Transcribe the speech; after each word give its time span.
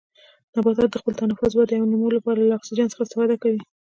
نباتات 0.55 0.89
د 0.91 0.95
خپل 1.01 1.13
تنفس، 1.21 1.51
ودې 1.55 1.77
او 1.79 1.85
نمو 1.91 2.07
لپاره 2.17 2.39
له 2.41 2.53
اکسیجن 2.57 2.87
څخه 2.91 3.03
استفاده 3.03 3.35
کوي. 3.43 3.61